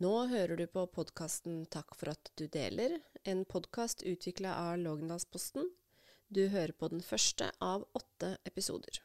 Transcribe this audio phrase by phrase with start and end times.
[0.00, 2.94] Nå hører du på podkasten Takk for at du deler,
[3.28, 5.66] en podkast utvikla av Lågendalsposten.
[6.32, 9.02] Du hører på den første av åtte episoder.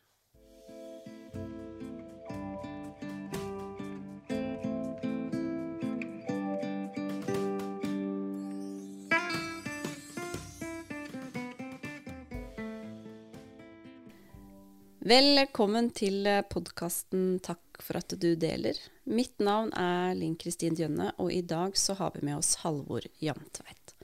[15.04, 16.23] Velkommen til
[16.55, 18.78] podkasten Takk for at du deler.
[19.04, 23.06] Mitt navn er Linn Kristin Djønne, og i dag så har vi med oss Halvor
[23.24, 23.96] Jamtveit.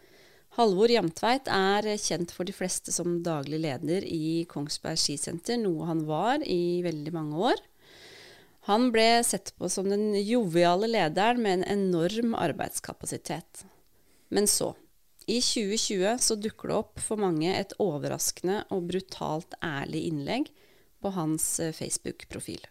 [0.57, 6.03] Halvor Jamtveit er kjent for de fleste som daglig leder i Kongsberg skisenter, noe han
[6.09, 7.61] var i veldig mange år.
[8.67, 13.63] Han ble sett på som den joviale lederen med en enorm arbeidskapasitet.
[14.29, 14.73] Men så,
[15.25, 20.51] i 2020 så dukker det opp for mange et overraskende og brutalt ærlig innlegg
[21.01, 22.61] på hans eh, Facebook-profil.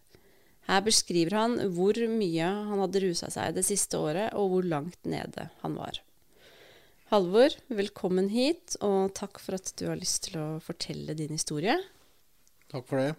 [0.70, 5.01] Her beskriver han hvor mye han hadde rusa seg det siste året, og hvor langt
[5.09, 5.98] nede han var.
[7.10, 11.74] Halvor, velkommen hit, og takk for at du har lyst til å fortelle din historie.
[12.71, 13.16] Takk for det.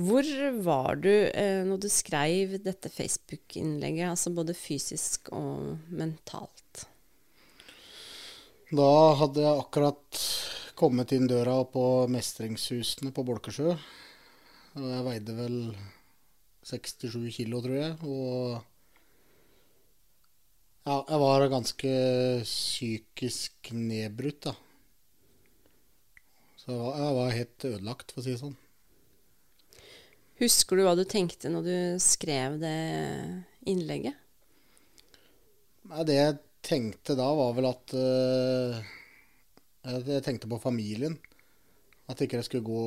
[0.00, 0.26] Hvor
[0.66, 6.88] var du eh, når du skrev dette Facebook-innlegget, altså både fysisk og mentalt?
[8.70, 10.26] Da hadde jeg akkurat
[10.78, 13.78] kommet inn døra på mestringshusene på Bolkesjø.
[14.78, 15.58] Og jeg veide vel
[16.70, 17.96] 67 kilo, tror jeg.
[18.06, 18.60] Og
[20.86, 21.92] ja, jeg var ganske
[22.46, 24.56] psykisk nedbrutt, da.
[26.60, 28.58] Så jeg var, jeg var helt ødelagt, for å si det sånn.
[30.40, 32.76] Husker du hva du tenkte når du skrev det
[33.68, 34.16] innlegget?
[35.90, 38.80] Nei, det jeg tenkte da, var vel at uh,
[39.84, 41.18] Jeg tenkte på familien.
[42.08, 42.84] At ikke det skulle gå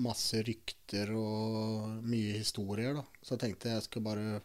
[0.00, 3.04] masse rykter og mye historier, da.
[3.22, 4.40] Så jeg tenkte jeg skulle bare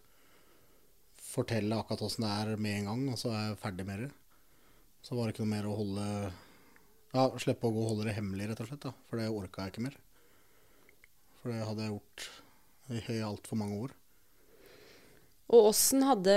[1.36, 4.12] fortelle akkurat åssen det er med en gang, og så er jeg ferdig med det.
[5.06, 6.08] Så var det ikke noe mer å holde
[7.16, 8.84] Ja, slippe å gå og holde det hemmelig, rett og slett.
[8.84, 8.92] da.
[9.08, 10.00] For det orka jeg ikke mer.
[11.40, 13.94] For det hadde jeg gjort i altfor mange år.
[15.54, 16.36] Og åssen hadde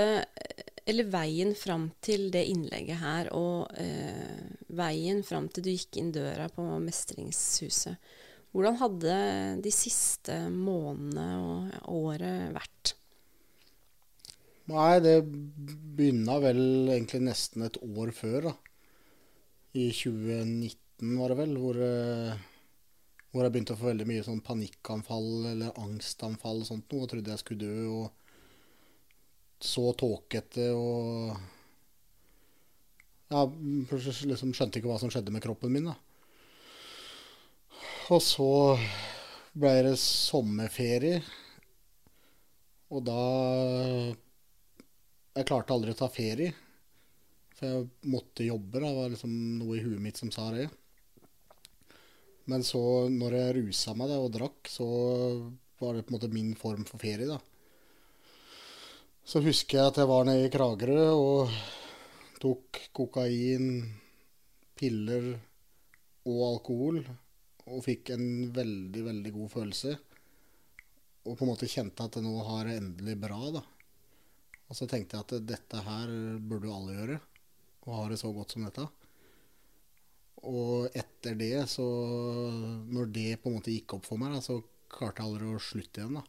[0.89, 6.09] Eller veien fram til det innlegget her, og eh, veien fram til du gikk inn
[6.15, 7.99] døra på Mestringshuset.
[8.49, 9.17] Hvordan hadde
[9.63, 12.95] de siste månedene og året vært?
[14.69, 18.53] Nei, det begynna vel egentlig nesten et år før, da.
[19.77, 22.41] I 2019 var det vel, hvor, eh,
[23.29, 27.05] hvor jeg begynte å få veldig mye sånn panikkanfall eller angstanfall og sånt noe.
[27.05, 27.85] Og trodde jeg skulle dø.
[27.99, 28.15] og
[29.59, 31.35] så tåkete og
[33.29, 35.97] Ja, liksom skjønte ikke hva som skjedde med kroppen min, da.
[38.09, 38.49] Og så
[39.53, 41.21] ble det sommerferie.
[42.89, 43.21] Og da
[45.37, 46.55] Jeg klarte aldri å ta ferie.
[47.53, 48.79] For jeg måtte jobbe.
[48.79, 50.65] da, Det var liksom noe i huet mitt som sa det.
[52.49, 52.81] Men så,
[53.13, 54.87] når jeg rusa meg da, og drakk, så
[55.79, 57.29] var det på en måte min form for ferie.
[57.29, 57.37] da.
[59.23, 61.53] Så husker jeg at jeg var nede i Kragerø og
[62.41, 63.93] tok kokain,
[64.79, 65.35] piller
[66.25, 67.03] og alkohol.
[67.69, 69.97] Og fikk en veldig, veldig god følelse.
[71.27, 73.63] Og på en måte kjente at nå har det endelig bra, da.
[74.69, 77.19] Og så tenkte jeg at dette her burde jo alle gjøre.
[77.85, 78.85] og ha det så godt som dette.
[80.49, 81.85] Og etter det, så
[82.89, 85.61] Når det på en måte gikk opp for meg, da, så klarte jeg aldri å
[85.61, 86.23] slutte igjen, da.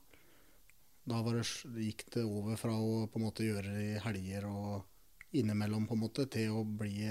[1.11, 1.45] Da det,
[1.81, 5.97] gikk det over fra å på en måte gjøre det i helger og innimellom, på
[5.97, 7.09] en måte, til å bli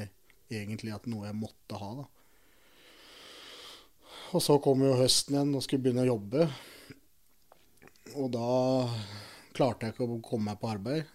[0.49, 2.05] egentlig at noe jeg måtte ha, da.
[4.29, 6.43] Og så kom jo høsten igjen og skulle begynne å jobbe.
[8.21, 8.49] Og da
[9.57, 11.09] klarte jeg ikke å komme meg på arbeid.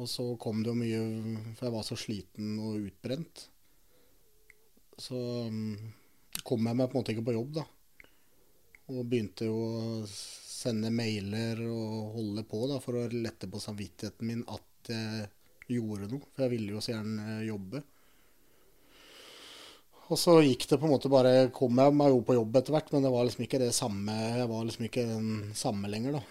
[0.00, 1.02] Og så kom det jo mye
[1.52, 3.44] For jeg var så sliten og utbrent.
[4.98, 5.20] Så
[6.42, 7.66] kom jeg meg på en måte ikke på jobb, da.
[8.90, 14.26] Og begynte jo å sende mailer og holde på da, for å lette på samvittigheten
[14.26, 15.30] min at jeg
[15.78, 16.26] gjorde noe.
[16.34, 17.86] For jeg ville jo så gjerne jobbe.
[20.12, 22.74] Og så gikk det på en måte bare Kom jeg meg jo på jobb etter
[22.74, 26.18] hvert, men det var liksom ikke det samme Jeg var liksom ikke den samme lenger,
[26.18, 26.22] da.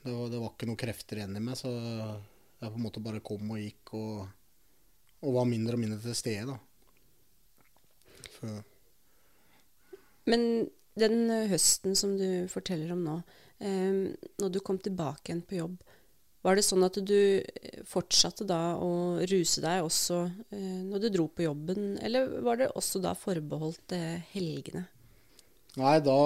[0.00, 3.02] Det var, det var ikke noen krefter igjen i meg, så jeg på en måte
[3.04, 4.22] bare kom og gikk og,
[5.20, 6.56] og var mindre og mindre til stede, da.
[8.38, 8.54] Så.
[10.32, 10.46] Men
[11.00, 13.18] den høsten som du forteller om nå,
[13.60, 15.76] eh, når du kom tilbake igjen på jobb,
[16.40, 17.42] var det sånn at du
[17.88, 20.22] fortsatte da å ruse deg også
[20.54, 24.86] eh, når du dro på jobben, eller var det også da forbeholdt eh, helgene?
[25.76, 26.16] Nei, da,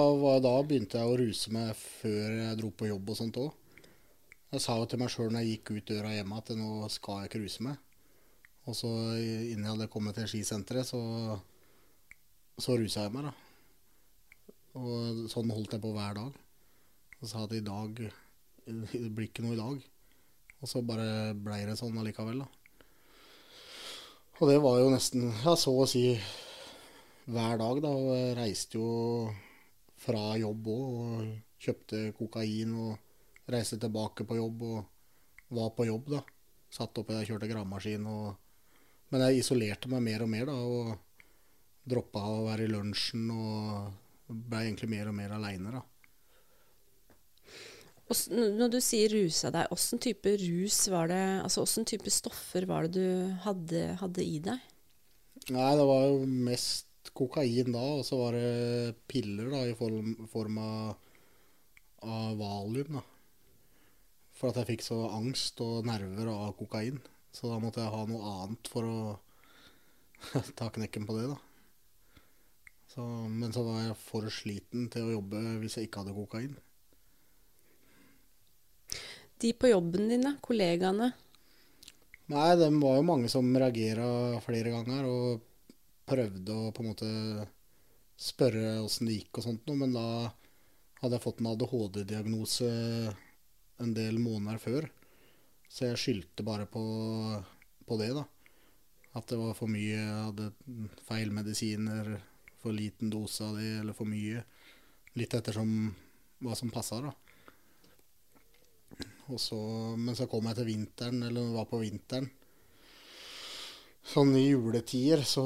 [0.41, 3.51] da, begynte jeg å ruse meg før jeg dro på jobb og sånt òg.
[4.55, 7.19] Jeg sa jo til meg sjøl når jeg gikk ut døra hjemme at nå skal
[7.21, 7.81] jeg ikke ruse meg.
[8.65, 8.89] Og så
[9.19, 11.01] innen jeg hadde kommet til skisenteret, så,
[12.57, 13.35] så rusa jeg meg, da.
[14.79, 16.39] Og sånn holdt jeg på hver dag.
[17.19, 17.99] Og sa at i dag
[18.65, 19.83] Det blir ikke noe i dag.
[20.63, 22.47] Og så bare blei det sånn allikevel, da.
[24.35, 26.09] Og det var jo nesten ja, så å si
[27.31, 27.91] hver dag, da.
[27.91, 28.89] Og jeg reiste jo
[30.05, 31.29] fra jobb òg og
[31.65, 36.21] kjøpte kokain og reiste tilbake på jobb og var på jobb, da.
[36.75, 38.41] Satt oppi der, kjørte gravemaskin og
[39.13, 40.55] Men jeg isolerte meg mer og mer, da.
[40.57, 40.95] Og
[41.85, 45.83] droppa å være i lunsjen og ble egentlig mer og mer aleine, da.
[48.05, 52.85] Når du sier rusa deg, åssen type rus var det Altså åssen type stoffer var
[52.85, 54.61] det du hadde, hadde, i deg?
[55.49, 60.13] Nei, det var jo mest kokain da, og så var det piller da, i form,
[60.29, 60.95] form av,
[62.05, 62.99] av valium.
[62.99, 63.03] da.
[64.35, 67.01] For at jeg fikk så angst og nerver av kokain.
[67.35, 71.39] Så da måtte jeg ha noe annet for å ta knekken på det, da.
[72.95, 76.53] Så, men så var jeg for sliten til å jobbe hvis jeg ikke hadde kokain.
[79.45, 80.31] De på jobben din, da?
[80.41, 81.11] Kollegaene?
[82.33, 85.43] Nei, det var jo mange som reagerte flere ganger og
[86.09, 87.09] prøvde å på en måte
[88.17, 90.05] spørre åssen det gikk og sånt noe, men da
[91.03, 92.69] hadde jeg fått en ADHD-diagnose
[93.85, 94.87] en del måneder før.
[95.69, 96.81] Så jeg skyldte bare på,
[97.85, 98.25] på, det, da.
[99.13, 100.49] At det var for mye, jeg hadde
[101.05, 102.15] feil medisiner,
[102.63, 104.41] for liten dose av det, eller for mye.
[105.21, 105.93] Litt ettersom
[106.41, 107.13] hva som passa, da.
[109.25, 109.57] Så,
[109.97, 112.27] men så kom jeg til vinteren, eller var på vinteren.
[114.05, 115.45] Sånn i juletider så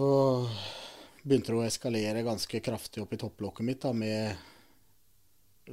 [1.24, 4.36] begynte det å eskalere ganske kraftig opp i topplokket mitt da, med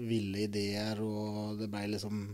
[0.07, 2.27] ville ideer, og det ble liksom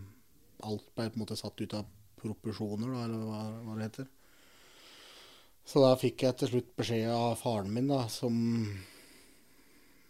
[0.62, 1.88] Alt ble på en måte satt ut av
[2.20, 4.04] proporsjoner, da, eller hva, hva, det heter.
[5.66, 8.36] Så da fikk jeg til slutt beskjed av faren min, da, som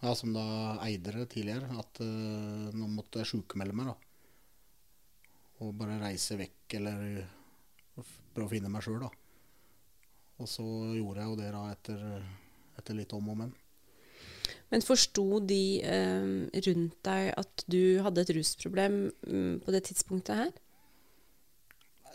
[0.03, 0.45] ja, som da
[0.85, 3.95] eide det tidligere, at uh, nå måtte jeg sjukmelde meg.
[3.95, 4.12] da
[5.63, 7.03] og bare reise vekk eller
[8.33, 9.11] prøve å finne meg sjøl, da.
[10.43, 10.65] Og så
[10.97, 12.05] gjorde jeg jo det da etter,
[12.81, 13.53] etter litt om og men.
[14.73, 16.29] Men forsto de eh,
[16.67, 20.55] rundt deg at du hadde et rusproblem mm, på det tidspunktet her?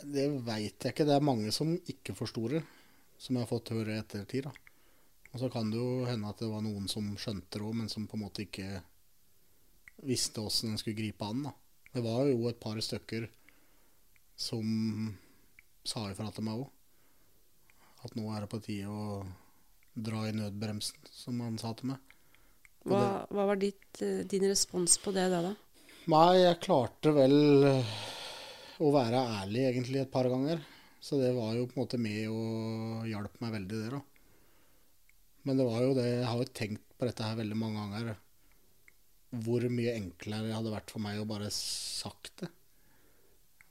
[0.02, 1.06] Det veit jeg ikke.
[1.06, 2.64] Det er mange som ikke forsto det,
[3.22, 4.50] som jeg har fått høre i ettertid.
[4.50, 4.54] da.
[5.34, 7.94] Og så kan det jo hende at det var noen som skjønte det òg, men
[7.94, 8.82] som på en måte ikke
[10.08, 11.46] visste åssen en skulle gripe an.
[11.46, 11.54] da.
[11.94, 13.30] Det var jo et par stykker
[14.38, 15.18] som
[15.88, 16.72] sa ifra til meg òg.
[18.06, 19.24] At nå er det på tide å
[19.98, 22.04] dra i nødbremsen, som han sa til meg.
[22.88, 25.42] Hva, hva var ditt, eh, din respons på det da?
[25.50, 25.56] da?
[26.08, 27.96] Nei, jeg klarte vel eh,
[28.80, 30.62] å være ærlig egentlig et par ganger.
[31.04, 34.00] Så det var jo på en måte med og hjalp meg veldig, det, da.
[35.48, 38.16] Men det var jo det Jeg har jo tenkt på dette her veldig mange ganger.
[39.44, 42.50] Hvor mye enklere det hadde vært for meg å bare sagt det.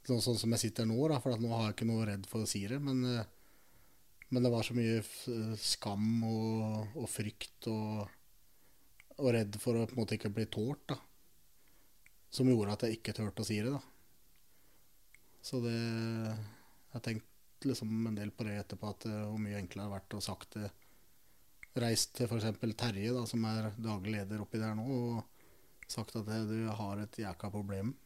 [0.06, 2.44] Sånn, sånn, som jeg sitter nå, da, for nå har jeg ikke noe redd for
[2.44, 2.78] å si det.
[2.82, 3.26] Men, eh,
[4.30, 5.00] men det var så mye
[5.58, 8.06] skam og, og frykt og,
[9.18, 11.00] og, redd for å på en måte ikke bli tålt, da.
[12.30, 13.82] Som gjorde at jeg ikke turte å si det, da.
[15.46, 19.58] Så det Jeg har tenkt liksom en del på det etterpå, at eh, hvor mye
[19.58, 20.70] enklere det har vært å sagt det.
[21.82, 22.62] Reist til f.eks.
[22.78, 27.18] Terje, da, som er daglig leder oppi der nå, og sagt at du har et
[27.20, 27.96] jækla problem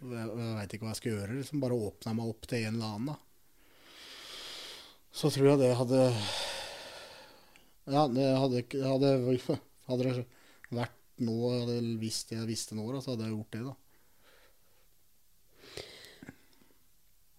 [0.00, 1.38] jeg, jeg veit ikke hva jeg skal gjøre.
[1.38, 3.14] Liksom bare åpna meg opp til en eller annen.
[3.14, 3.16] da.
[5.16, 6.00] Så tror jeg det hadde
[7.86, 9.10] Ja, det hadde, hadde,
[9.88, 10.26] hadde det
[10.76, 13.74] vært nå, hadde visst jeg visste nå, så hadde jeg gjort det, da.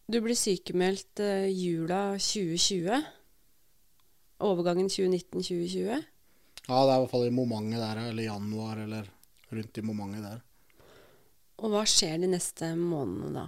[0.08, 3.04] Du ble sykemeldt uh, jula 2020.
[4.48, 6.06] Overgangen 2019-2020?
[6.68, 9.10] Ja, det er i hvert fall i momentet der, eller januar, eller
[9.52, 10.47] rundt i momentet der.
[11.58, 13.48] Og hva skjer de neste månedene da?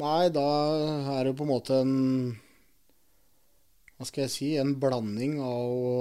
[0.00, 0.46] Nei, da
[1.16, 1.94] er det på en måte en
[3.98, 4.48] Hva skal jeg si?
[4.58, 5.94] En blanding av å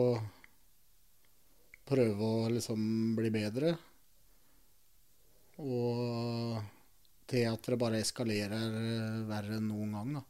[1.89, 2.81] prøve å liksom
[3.17, 3.73] bli bedre.
[5.59, 6.59] Og
[7.29, 10.23] til at det bare eskalerer verre enn noen gang, da.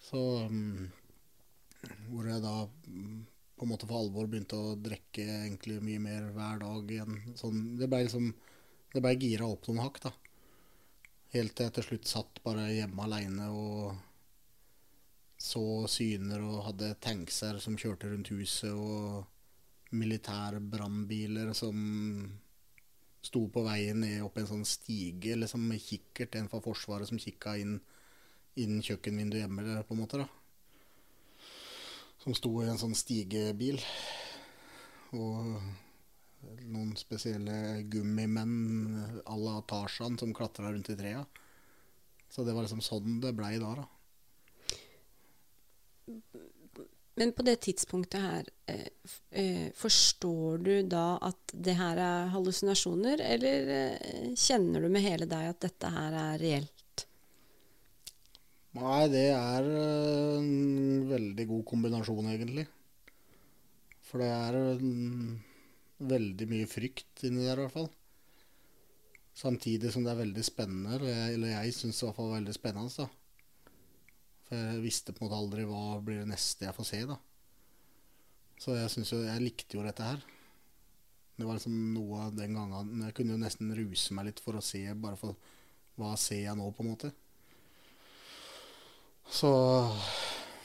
[0.00, 0.20] Så
[2.08, 2.54] Hvor jeg da
[3.60, 7.18] på en måte for alvor begynte å drikke egentlig mye mer hver dag igjen.
[7.36, 8.30] Sånn, det ble liksom
[8.92, 10.12] det ble gira opp noen hakk, da.
[11.34, 13.92] Helt til jeg til slutt satt bare hjemme aleine og
[15.40, 19.24] så syner og hadde tankser som kjørte rundt huset, og
[19.96, 21.76] militære brannbiler som
[23.24, 27.20] sto på veien ned opp en sånn stige liksom med kikkert, en fra Forsvaret som
[27.20, 27.78] kikka inn,
[28.60, 30.20] inn kjøkkenvinduet hjemme, på en måte.
[30.20, 30.28] da.
[32.20, 33.80] Som sto i en sånn stigebil.
[35.16, 35.56] Og
[36.70, 41.24] noen spesielle gummimenn à la Tarzan som klatra rundt i trea.
[42.30, 43.86] Så det var liksom sånn det blei da, da.
[47.20, 48.86] Men på det tidspunktet her, eh,
[49.30, 55.28] eh, forstår du da at det her er hallusinasjoner, eller eh, kjenner du med hele
[55.28, 57.04] deg at dette her er reelt?
[58.78, 59.66] Nei, det er
[60.38, 62.68] en veldig god kombinasjon, egentlig.
[64.06, 65.34] For det er mm,
[66.00, 67.90] veldig mye frykt inni der, i hvert fall.
[69.36, 70.96] Samtidig som det er veldig spennende.
[70.96, 73.06] Eller jeg, eller jeg syns det i hvert fall var veldig spennende.
[73.06, 73.08] da.
[74.48, 77.16] For jeg visste på en måte aldri hva blir det neste jeg får se, da.
[78.60, 80.20] Så jeg syns jo Jeg likte jo dette her.
[81.38, 84.64] Det var liksom noe den gangen Jeg kunne jo nesten ruse meg litt for å
[84.64, 85.38] se, bare for
[86.00, 87.12] hva ser jeg nå, på en måte.
[89.30, 89.48] Så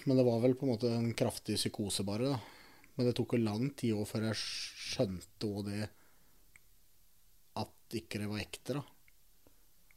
[0.05, 2.35] Men det var vel på en måte en kraftig psykose, bare.
[2.35, 2.54] da.
[2.95, 5.87] Men det tok jo lang tid òg før jeg skjønte òg det
[7.59, 8.83] at ikke det var ekte, da.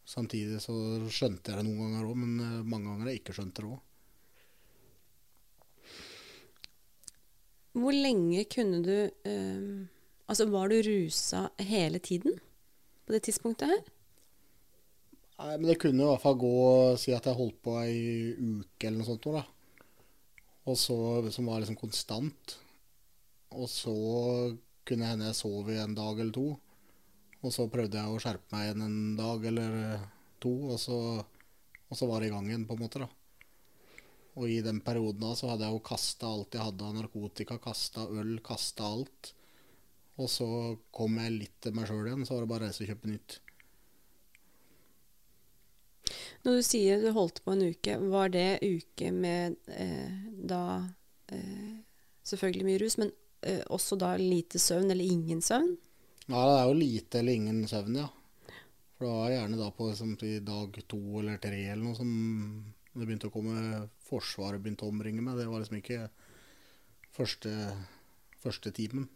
[0.09, 0.75] Samtidig så
[1.12, 3.85] skjønte jeg det noen ganger òg, men eh, mange ganger jeg ikke skjønte det òg.
[7.78, 8.97] Hvor lenge kunne du
[9.28, 9.87] eh,
[10.28, 12.35] Altså, var du rusa hele tiden
[13.07, 13.78] på det tidspunktet her?
[15.38, 16.50] Nei, men det kunne i hvert fall gå
[17.00, 19.28] Si at jeg holdt på ei uke eller noe sånt.
[19.28, 19.95] noe, da.
[20.69, 20.99] Og så,
[21.33, 22.59] Som var liksom konstant.
[23.57, 23.95] Og så
[24.88, 26.49] kunne hende jeg sov i en dag eller to.
[27.38, 29.78] Og så prøvde jeg å skjerpe meg igjen en dag eller
[30.43, 30.99] to, og så,
[31.88, 33.05] og så var det i gang igjen, på en måte.
[33.05, 33.09] da.
[34.38, 37.59] Og i den perioden da så hadde jeg jo kasta alt jeg hadde av narkotika.
[37.62, 39.33] Kasta øl, kasta alt.
[40.19, 40.49] Og så
[40.95, 43.11] kom jeg litt til meg sjøl igjen, så var det bare å reise og kjøpe
[43.12, 43.38] nytt.
[46.47, 50.62] Når du sier du holdt på en uke, var det uke med eh, da
[51.35, 51.78] eh,
[52.26, 55.76] selvfølgelig mye rus, men eh, også da lite søvn eller ingen søvn?
[56.28, 58.09] Ja, det er jo lite eller ingen søvn, ja.
[58.97, 62.11] For det var gjerne da på liksom, dag to eller tre eller noe som
[62.99, 65.38] det begynte å komme Forsvaret begynte å omringe meg.
[65.38, 66.09] Det var liksom ikke
[67.14, 67.52] første,
[68.42, 69.07] første timen.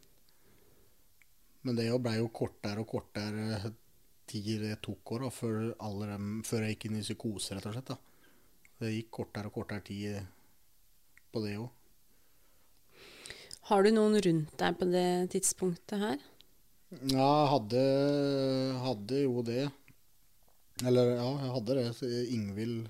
[1.62, 3.72] Men det blei jo kortere og kortere
[4.30, 5.72] tid det tok år før,
[6.46, 7.90] før jeg gikk inn i psykose, rett og slett.
[7.90, 7.98] da.
[8.82, 10.18] Det gikk kortere og kortere tid
[11.32, 11.70] på det òg.
[13.70, 16.18] Har du noen rundt deg på det tidspunktet her?
[17.08, 17.82] Ja, jeg hadde,
[18.82, 19.68] hadde jo det.
[20.82, 22.10] Eller ja, jeg hadde det.
[22.34, 22.88] Ingvild,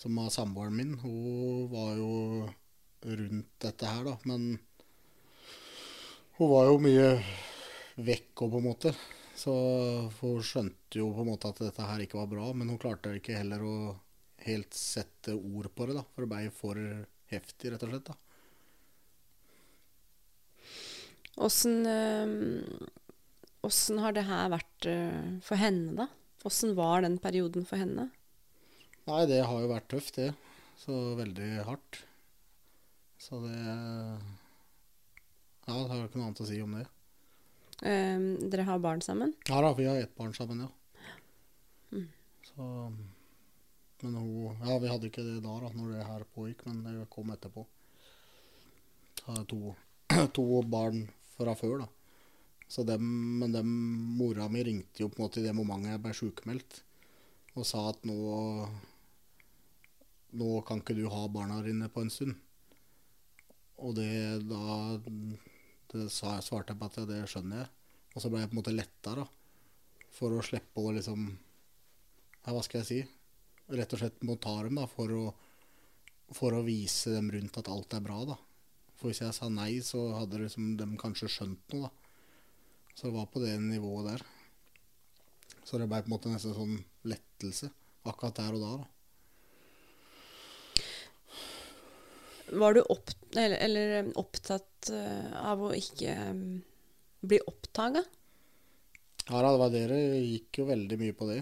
[0.00, 2.48] som var samboeren min, hun var jo
[3.04, 4.16] rundt dette her, da.
[4.24, 4.56] Men
[6.38, 7.12] hun var jo mye
[8.00, 8.94] vekk òg, på en måte.
[9.36, 9.52] Så
[10.22, 13.12] hun skjønte jo på en måte at dette her ikke var bra, men hun klarte
[13.20, 13.76] ikke heller å
[14.48, 16.08] helt sette ord på det, da.
[16.14, 16.80] For det ble for
[17.32, 18.08] heftig, rett og slett.
[18.08, 18.31] da.
[21.36, 22.28] Åssen eh,
[24.02, 26.08] har det her vært eh, for henne, da?
[26.48, 28.08] Åssen var den perioden for henne?
[29.06, 30.32] Nei, det har jo vært tøft, det.
[30.82, 32.02] Så veldig hardt.
[33.22, 33.58] Så det
[35.62, 36.86] Ja, det har jeg ikke noe annet å si om det.
[37.82, 39.34] Um, dere har barn sammen?
[39.48, 40.70] Ja da, vi har ett barn sammen, ja.
[42.42, 42.92] Så
[44.02, 47.06] Men hun Ja, vi hadde ikke det da, da, når det her pågikk, men det
[47.10, 47.66] kom etterpå.
[49.20, 49.74] Så har to,
[50.36, 51.90] to barn fra før, da.
[52.88, 53.04] Dem,
[53.42, 53.68] men dem,
[54.16, 56.78] mora mi ringte jo på en måte i det momentet jeg ble sjukmeldt,
[57.52, 58.16] og sa at nå
[60.32, 62.38] Nå kan ikke du ha barna dine på en stund.
[63.84, 64.78] Og det da
[65.92, 67.68] det svarte jeg på at ja, det skjønner jeg.
[68.14, 69.26] Og så ble jeg på en måte letta, da.
[70.12, 73.00] For å slippe å liksom Ja, hva skal jeg si?
[73.76, 75.26] Rett og slett må ta dem, da, for å,
[76.34, 78.38] for å vise dem rundt at alt er bra, da.
[79.02, 81.90] For hvis jeg sa nei, så hadde liksom de kanskje skjønt noe, da.
[82.94, 84.22] Så det var på det nivået der.
[85.66, 86.76] Så det ble på en måte nesten sånn
[87.10, 87.66] lettelse
[88.06, 88.86] akkurat der og da, da.
[92.62, 96.46] Var du opp, eller, eller opptatt eh, av å ikke eh,
[97.26, 98.04] bli oppdaga?
[99.26, 101.40] Ja, det var dere det gikk jo veldig mye på det.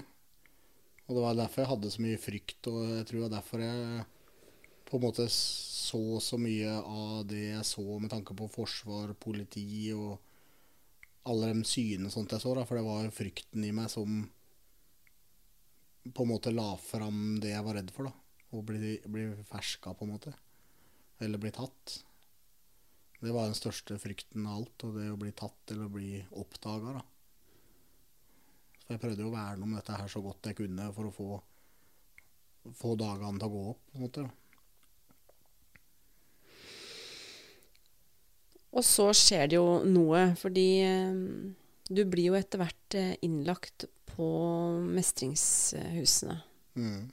[1.11, 3.67] Og det var derfor jeg hadde så mye frykt, og jeg tror det var derfor
[3.67, 4.09] jeg
[4.89, 5.29] på en måte
[5.91, 10.19] så så mye av det jeg så med tanke på forsvar, politi og
[11.29, 12.67] alle de synene sånt jeg så, da.
[12.69, 14.23] For det var frykten i meg som
[16.11, 18.15] på en måte la fram det jeg var redd for, da.
[18.51, 20.33] Å bli, bli ferska, på en måte.
[21.23, 22.01] Eller bli tatt.
[23.21, 26.97] Det var den største frykten av alt, og det å bli tatt eller bli oppdaga,
[26.97, 27.05] da.
[28.81, 31.29] Så jeg prøvde å verne om dette her så godt jeg kunne for å få,
[32.75, 33.85] få dagene til å gå opp.
[33.93, 34.25] på en måte.
[38.71, 41.17] Og så skjer det jo noe, fordi eh,
[41.91, 44.29] du blir jo etter hvert eh, innlagt på
[44.95, 46.37] mestringshusene.
[46.79, 47.09] Mm.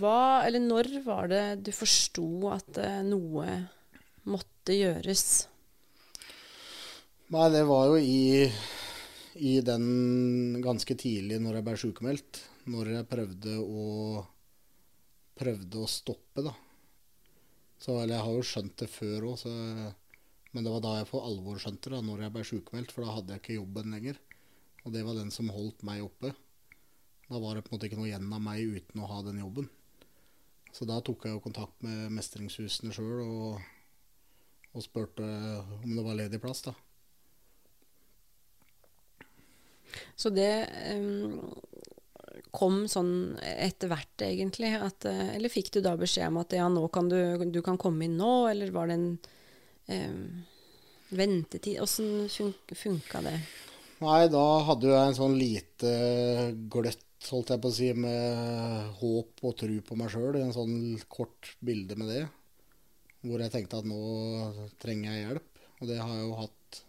[0.00, 3.60] Hva, eller når var det du forsto at eh, noe
[4.26, 5.26] måtte gjøres?
[7.34, 8.46] Nei, det var jo i,
[9.36, 12.42] i den ganske tidlig når jeg ble sykemeldt.
[12.72, 14.24] Når jeg prøvde å,
[15.38, 16.54] prøvde å stoppe, da.
[17.82, 19.46] Så eller jeg har jo skjønt det før òg,
[20.56, 22.92] men det var da jeg for alvor skjønte det, når jeg ble sykemeldt.
[22.94, 24.20] For da hadde jeg ikke jobben lenger.
[24.86, 26.30] Og det var den som holdt meg oppe.
[27.26, 29.42] Da var det på en måte ikke noe igjen av meg uten å ha den
[29.42, 29.68] jobben.
[30.72, 33.60] Så da tok jeg jo kontakt med mestringshusene sjøl og,
[34.72, 35.26] og spurte
[35.82, 36.74] om det var ledig plass, da.
[40.16, 40.50] Så det
[42.56, 44.72] kom sånn etter hvert, egentlig?
[44.80, 47.18] At, eh, eller fikk du da beskjed om at ja, nå kan du,
[47.52, 49.08] du kan komme inn nå, eller var det en
[49.92, 50.20] eh,
[51.16, 51.80] ventetid?
[51.84, 52.28] Åssen
[52.72, 53.36] funka det?
[54.04, 55.92] Nei, da hadde jeg en sånn lite
[56.72, 60.36] gløtt, holdt jeg på å si, med håp og tro på meg sjøl.
[60.40, 60.74] En sånn
[61.12, 62.24] kort bilde med det.
[63.26, 64.00] Hvor jeg tenkte at nå
[64.82, 65.62] trenger jeg hjelp.
[65.80, 66.82] Og det har jeg jo hatt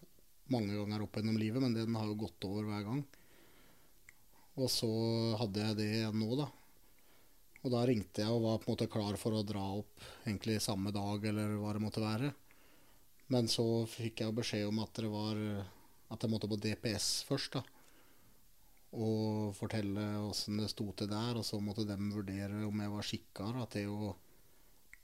[0.54, 3.02] mange ganger opp gjennom livet, men den har jo gått over hver gang.
[4.58, 4.90] Og så
[5.38, 6.48] hadde jeg det nå, da.
[7.64, 10.60] Og da ringte jeg og var på en måte klar for å dra opp egentlig
[10.64, 12.32] samme dag, eller hva det måtte være.
[13.34, 15.42] Men så fikk jeg beskjed om at det var
[16.14, 17.64] at jeg måtte på DPS først, da.
[18.98, 21.36] Og fortelle åssen det sto til der.
[21.36, 24.14] Og så måtte de vurdere om jeg var skikka til å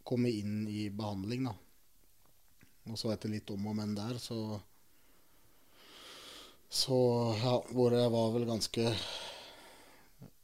[0.07, 1.55] komme inn i behandling, da.
[2.89, 4.61] Og så etter litt om og men der, så
[6.73, 6.95] Så
[7.37, 8.87] ja, hvor jeg var vel ganske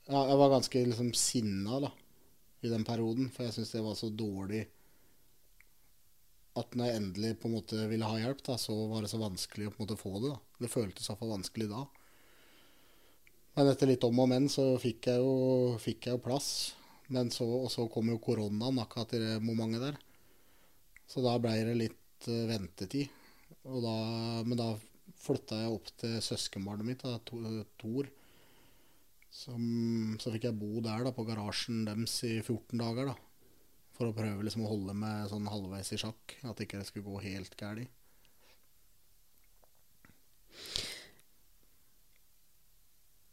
[0.10, 1.92] Ja, jeg var ganske liksom sinna, da,
[2.66, 3.30] i den perioden.
[3.30, 4.64] For jeg syntes det var så dårlig
[6.58, 9.22] at når jeg endelig på en måte ville ha hjelp, da, så var det så
[9.22, 10.34] vanskelig å på en måte få det.
[10.34, 10.66] da.
[10.66, 11.84] Det føltes iallfall vanskelig da.
[13.60, 16.50] Men etter litt om og men så fikk jeg jo, fikk jeg jo plass.
[17.14, 19.98] Men så, og så kom jo koronaen akkurat i det momentet der.
[21.10, 23.10] Så da ble det litt uh, ventetid.
[23.62, 23.96] Da,
[24.46, 24.74] men da
[25.22, 27.18] flytta jeg opp til søskenbarnet mitt, da,
[27.82, 28.10] Tor.
[29.30, 33.12] Som, så fikk jeg bo der da, på garasjen deres i 14 dager.
[33.12, 33.16] da.
[34.00, 36.38] For å prøve liksom å holde meg sånn halvveis i sjakk.
[36.48, 37.92] At ikke det skulle gå helt galt.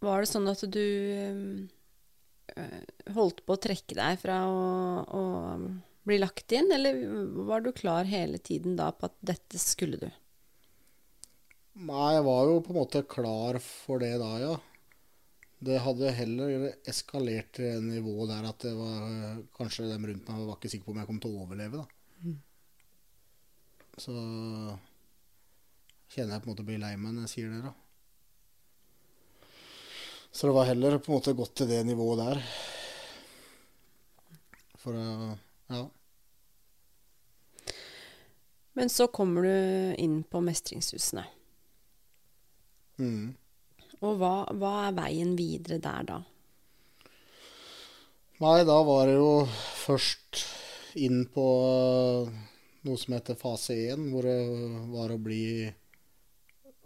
[0.04, 1.64] Var det sånn at du øh,
[3.16, 4.60] holdt på å trekke deg fra å,
[5.02, 5.22] å,
[6.06, 7.00] bli lagt inn, eller
[7.48, 10.06] var du klar hele tiden da på at dette skulle du?
[11.76, 14.54] Nei, jeg var jo på en måte klar for det da, ja.
[15.66, 20.58] Det hadde heller eskalert til nivået der at det var kanskje dem rundt meg var
[20.58, 21.82] ikke sikker på om jeg kom til å overleve.
[21.82, 21.86] da.
[22.22, 22.36] Mm.
[23.96, 24.14] Så
[26.12, 27.64] kjenner jeg på en måte blir lei meg når jeg sier det.
[27.66, 27.74] da.
[30.30, 32.42] Så det var heller på en måte gått til det nivået der.
[34.82, 35.34] For å
[35.72, 35.86] ja.
[38.76, 41.24] Men så kommer du inn på mestringshusene.
[43.00, 43.32] Mm.
[44.04, 46.18] Og hva, hva, er veien videre der da?
[48.42, 49.30] Nei, da var det jo
[49.86, 50.42] først
[51.00, 51.46] inn på
[52.86, 54.36] noe som heter fase 1, hvor det
[54.92, 55.46] var å bli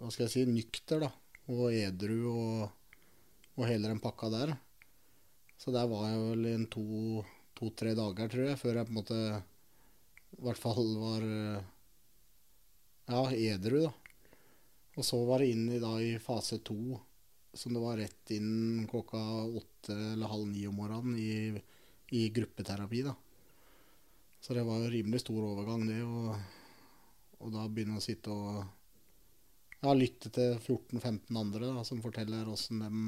[0.01, 1.11] hva skal jeg si, nykter da,
[1.53, 2.62] og edru og,
[3.59, 4.55] og hele den pakka der.
[5.61, 9.01] Så der var jeg vel i to-tre to, dager, tror jeg, før jeg på en
[9.03, 11.27] måte i hvert fall var
[13.11, 13.92] ja, edru, da.
[14.98, 16.98] Og så var det inn i, da, i fase to,
[17.55, 21.62] som det var rett inn klokka åtte eller halv ni om morgenen i,
[22.16, 23.03] i gruppeterapi.
[23.07, 23.14] da.
[24.40, 26.03] Så det var jo rimelig stor overgang, det.
[26.03, 26.35] Og,
[27.40, 28.62] og da begynne å sitte og
[29.81, 33.03] ja, lytte til 14-15 andre da, som forteller åssen dem,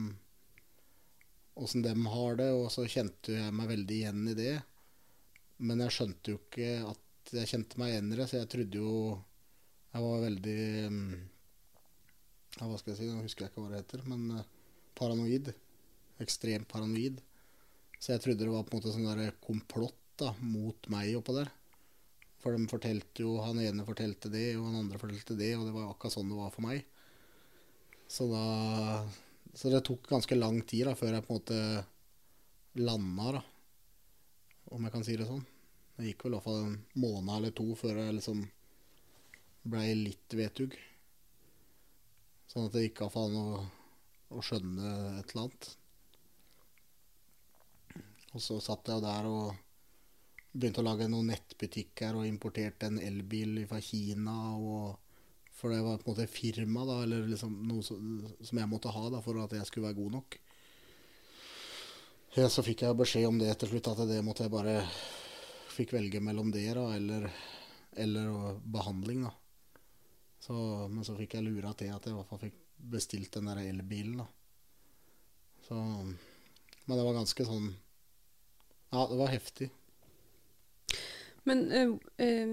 [1.55, 2.51] åssen dem har det.
[2.57, 4.55] Og så kjente jeg meg veldig igjen i det.
[5.62, 8.81] Men jeg skjønte jo ikke at jeg kjente meg igjen i det, så jeg trodde
[8.83, 8.95] jo
[9.92, 10.61] Jeg var veldig
[12.59, 14.47] ja, Hva skal jeg si, nå husker jeg ikke hva det heter, men uh,
[14.99, 15.53] paranoid.
[16.23, 17.23] Ekstremt paranoid.
[18.03, 21.35] Så jeg trodde det var på en måte sånn der komplott da, mot meg oppå
[21.37, 21.51] der.
[22.43, 25.75] For de fortalte jo, han ene fortalte det, og han andre fortalte det, og det
[25.77, 26.83] var akkurat sånn det var for meg.
[28.11, 28.47] Så da
[29.55, 31.57] Så det tok ganske lang tid da, før jeg på en måte
[32.81, 33.43] landa, da.
[34.73, 35.43] Om jeg kan si det sånn.
[35.99, 38.47] Det gikk vel i hvert fall en måned eller to før jeg liksom
[39.69, 40.73] blei litt vetug.
[42.53, 43.47] Sånn at det gikk av an å
[44.33, 45.69] å skjønne et eller annet.
[48.33, 49.53] Og så satt jeg der og
[50.53, 54.37] begynte å lage noen nettbutikker og importerte en elbil fra Kina.
[54.57, 54.97] Og,
[55.53, 59.05] for det var på en måte firma, da, eller liksom noe som, jeg måtte ha
[59.12, 60.38] da, for at jeg skulle være god nok.
[62.38, 64.83] Ja, så fikk jeg beskjed om det til slutt, at det måtte jeg bare
[65.73, 67.23] Fikk velge mellom det da, eller,
[67.97, 69.23] eller behandling.
[69.25, 69.31] da.
[70.42, 70.55] Så,
[70.90, 72.57] men så fikk jeg lura til at jeg i hvert fall fikk
[72.92, 74.24] bestilt den der elbilen.
[74.24, 74.26] da.
[75.68, 77.68] Så, men det var ganske sånn
[78.92, 79.70] Ja, det var heftig.
[81.48, 81.94] Men øh,
[82.26, 82.50] øh,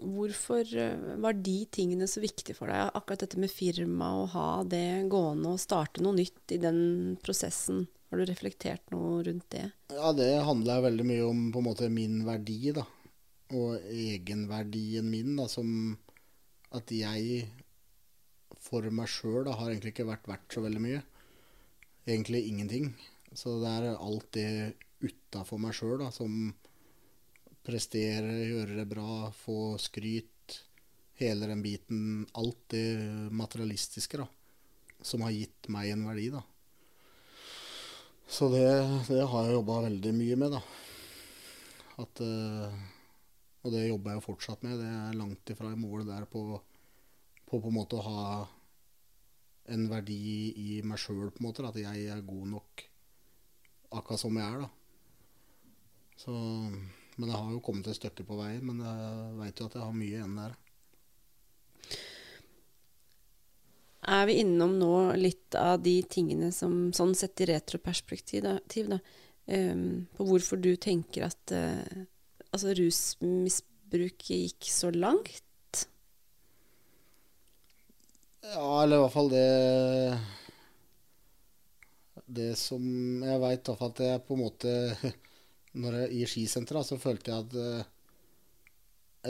[0.00, 2.90] hvorfor øh, var de tingene så viktige for deg?
[2.96, 6.80] Akkurat dette med firma, å ha det gående og starte noe nytt i den
[7.22, 7.86] prosessen.
[8.10, 9.68] Har du reflektert noe rundt det?
[9.92, 12.88] Ja, det handla veldig mye om på en måte min verdi, da.
[13.54, 15.68] Og egenverdien min, da, som
[16.76, 17.48] at jeg
[18.60, 21.00] for meg sjøl har egentlig ikke vært verdt så veldig mye.
[22.06, 22.90] Egentlig ingenting.
[23.32, 24.50] Så det er alt det
[25.00, 26.52] utafor meg sjøl som
[27.66, 30.60] presterer, gjøre det bra, få skryt,
[31.20, 32.26] hele den biten.
[32.38, 34.28] Alt det materialistiske da,
[35.02, 36.30] som har gitt meg en verdi.
[36.34, 36.44] da.
[38.30, 38.66] Så det,
[39.08, 40.62] det har jeg jobba veldig mye med, da.
[42.00, 42.99] At, uh,
[43.60, 44.78] og det jobber jeg jo fortsatt med.
[44.80, 46.44] Det er langt ifra i mål der på,
[47.46, 48.22] på på en måte å ha
[49.70, 50.20] en verdi
[50.56, 51.66] i meg sjøl, på en måte.
[51.68, 52.86] At jeg er god nok
[53.98, 54.70] akkurat som jeg er, da.
[56.20, 56.32] Så,
[57.16, 58.54] men jeg har jo kommet et stykke på vei.
[58.64, 60.58] Men jeg veit jo at jeg har mye igjen der.
[64.10, 68.98] er vi innom nå litt av de tingene som sånn sett i retroperspektiv, da
[69.50, 72.02] um, på hvorfor du tenker at uh,
[72.50, 75.46] altså rusmisbruket gikk så langt?
[78.40, 80.18] Ja, eller i hvert fall det
[82.26, 82.82] Det som
[83.22, 84.72] jeg veit, at jeg på en måte
[85.80, 87.90] når jeg, I skisenteret så følte jeg at eh,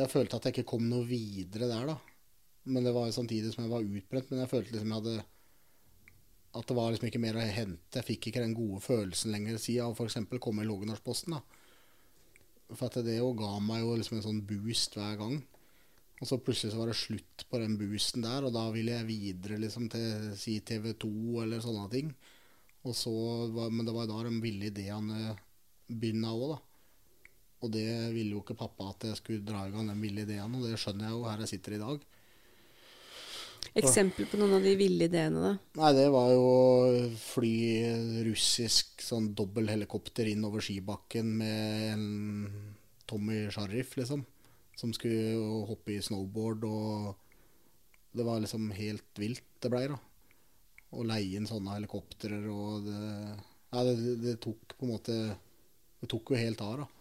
[0.01, 1.97] jeg følte at jeg ikke kom noe videre der, da.
[2.71, 4.31] Men det var jo samtidig som jeg var utbrent.
[4.31, 5.25] Men jeg følte liksom jeg hadde
[6.61, 7.99] At det var liksom ikke mer å hente.
[7.99, 10.19] Jeg fikk ikke den gode følelsen lenger siden av f.eks.
[10.43, 11.37] komme i Lågendalsposten.
[12.79, 15.41] For det jo ga meg jo liksom en sånn boost hver gang.
[16.21, 19.09] Og så plutselig så var det slutt på den boosten der, og da ville jeg
[19.09, 21.13] videre liksom til si TV 2
[21.47, 22.11] eller sånne ting.
[22.85, 23.13] Og så
[23.55, 25.35] var, men det var da de ville ideene
[25.89, 26.59] begynne òg, da.
[27.61, 30.55] Og det ville jo ikke pappa at jeg skulle dra i gang den ville ideen,
[30.57, 32.05] og det skjønner jeg jo her jeg sitter i dag.
[33.79, 35.53] Eksempel på noen av de ville ideene, da?
[35.79, 37.55] Nei, det var jo å fly
[38.27, 42.07] russisk sånn dobbelthelikopter inn over skibakken med en
[43.11, 44.25] Tommy Sharif, liksom.
[44.79, 49.99] Som skulle hoppe i snowboard, og det var liksom helt vilt det blei, da.
[50.91, 53.01] Å leie inn sånne helikoptre og det
[53.71, 55.15] Nei, det, det tok på en måte
[56.01, 57.00] Det tok jo helt av, da.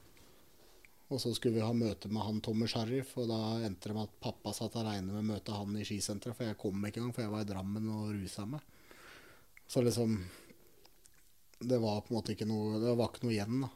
[1.10, 4.06] Og så skulle vi ha møte med han Tommy Sheriff, og da endte det med
[4.06, 7.16] at pappa satt aleine med å møte han i skisenteret, for jeg kom ikke engang,
[7.16, 8.62] for jeg var i Drammen og rusa meg.
[9.70, 10.16] Så liksom
[11.60, 13.70] Det var på en måte ikke noe Det var ikke noe igjen, da.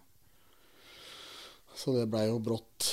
[1.78, 2.88] Så det blei jo brått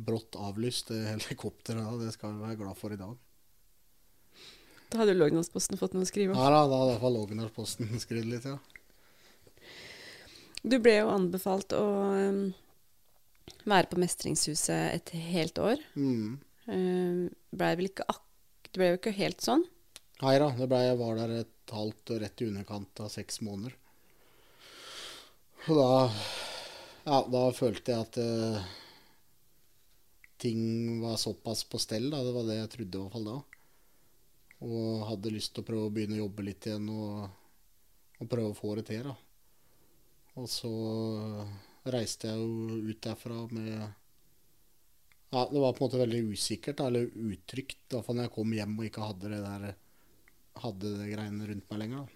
[0.00, 2.00] brått avlyst, det helikopteret.
[2.00, 3.16] Det skal vi være glad for i dag.
[4.90, 6.40] Da hadde Lågendalsposten fått noe å skrive om?
[6.40, 8.58] Ja da, da hadde i hvert fall Lågendalsposten skrevet litt, ja.
[10.60, 11.84] Du ble jo anbefalt å
[12.16, 12.40] um,
[13.68, 15.82] være på Mestringshuset et helt år.
[15.94, 16.40] Mm.
[16.70, 18.26] Blei ble vel ikke ak
[18.70, 19.64] det ble jo ikke helt sånn?
[20.20, 23.40] Nei da, det ble, jeg var der et halvt og rett i underkant av seks
[23.42, 23.74] måneder.
[25.66, 25.88] Og da
[27.00, 28.60] Ja, da følte jeg at uh,
[30.38, 32.10] ting var såpass på stell.
[32.12, 32.20] Da.
[32.22, 33.38] Det var det jeg trodde i hvert fall da.
[34.68, 37.24] Og hadde lyst til å prøve å begynne å jobbe litt igjen og,
[38.20, 39.08] og prøve å få det til.
[39.08, 39.16] da.
[40.38, 40.70] Og så
[41.88, 43.70] reiste jeg jo ut derfra med
[45.30, 48.52] Ja, det var på en måte veldig usikkert, eller utrygt, i hvert når jeg kom
[48.56, 49.70] hjem og ikke hadde det der
[50.60, 52.10] hadde det greiene rundt meg lenger.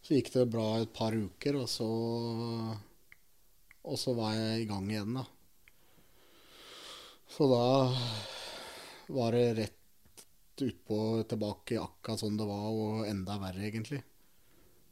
[0.00, 1.90] Så gikk det bra et par uker, og så
[3.80, 5.24] Og så var jeg i gang igjen, da.
[7.32, 7.64] Så da
[9.16, 10.24] var det rett
[10.60, 14.02] utpå tilbake akkurat sånn det var, og enda verre, egentlig.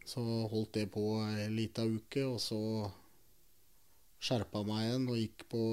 [0.09, 2.61] Så holdt det på ei lita uke, og så
[4.19, 5.65] skjerpa meg igjen og gikk på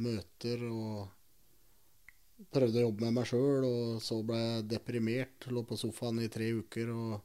[0.00, 3.66] møter og prøvde å jobbe med meg sjøl.
[3.68, 5.50] Og så ble jeg deprimert.
[5.52, 7.20] Lå på sofaen i tre uker og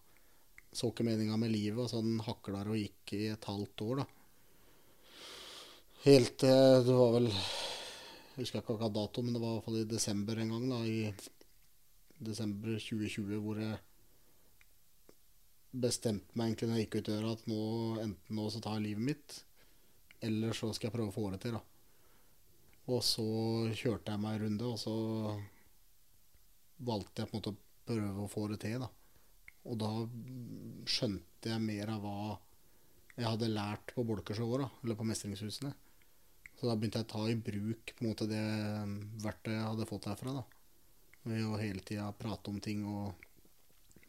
[0.75, 1.81] så ikke meninga med livet.
[1.85, 4.09] Og sånn hakla og gikk i et halvt år, da.
[6.05, 9.65] Helt til det var vel Jeg husker ikke akkurat dato, men det var i hvert
[9.65, 10.69] fall i desember en gang.
[10.69, 13.77] da, I desember 2020 hvor jeg
[15.75, 17.61] bestemte meg egentlig når jeg gikk ut døra at nå,
[18.03, 19.37] enten nå så tar jeg livet mitt,
[20.25, 21.57] eller så skal jeg prøve å få det til.
[21.57, 21.61] da.
[22.93, 23.25] Og så
[23.73, 24.95] kjørte jeg meg en runde, og så
[26.85, 28.83] valgte jeg på en måte å prøve å få det til.
[28.83, 28.89] da.
[29.65, 29.91] Og da
[30.89, 32.35] skjønte jeg mer av hva
[33.15, 35.71] jeg hadde lært på Bolkershowet, da, eller på Mestringshusene.
[36.55, 38.43] Så da begynte jeg å ta i bruk på en måte det
[39.23, 40.35] verktøyet jeg hadde fått herfra.
[40.39, 40.43] da.
[41.25, 43.15] Ved å hele tida prate om ting og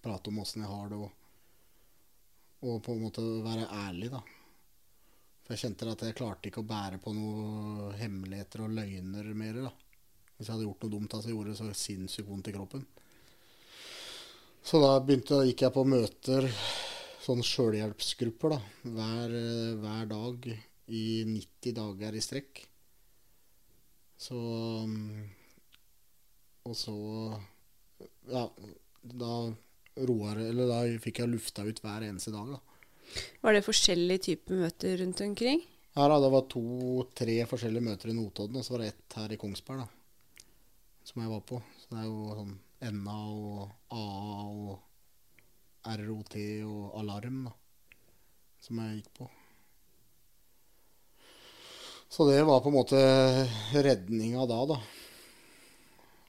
[0.02, 1.10] prate om åssen jeg har det, og,
[2.66, 4.20] og på en måte være ærlig, da.
[5.46, 9.60] For jeg kjente at jeg klarte ikke å bære på noen hemmeligheter og løgner mer.
[9.68, 9.70] da.
[10.34, 12.82] Hvis jeg hadde gjort noe dumt, så gjorde det så sinnssykt vondt i kroppen.
[14.66, 16.48] Så da begynte, gikk jeg på møter,
[17.22, 19.36] sånn sjølhjelpsgrupper, da, hver,
[19.84, 22.64] hver, dag i 90 dager i strekk.
[24.18, 24.40] Så
[26.66, 26.96] Og så
[28.32, 28.46] Ja,
[29.02, 29.32] da
[30.08, 32.75] roer Eller da fikk jeg lufta ut hver eneste dag, da.
[33.42, 35.62] Var det forskjellige typer møter rundt omkring?
[35.96, 39.32] Ja, da, det var to-tre forskjellige møter i Notodden, og så var det ett her
[39.32, 40.44] i Kongsberg, da.
[41.06, 41.60] Som jeg var på.
[41.80, 42.56] Så det er jo sånn
[42.98, 47.54] NA og AA og ROT og Alarm, da.
[48.60, 49.30] Som jeg gikk på.
[52.12, 53.00] Så det var på en måte
[53.72, 54.78] redninga da, da.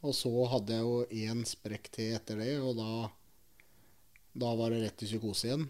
[0.07, 3.09] Og så hadde jeg jo én sprekk til etter det, og da,
[4.37, 5.67] da var det rett i psykose igjen.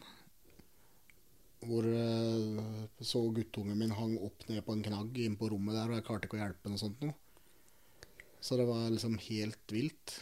[1.66, 5.90] Hvor eh, så guttungen min hang opp ned på en knagg inne på rommet der,
[5.90, 7.16] og jeg klarte ikke å hjelpe noe sånt noe.
[8.40, 10.20] Så det var liksom helt vilt.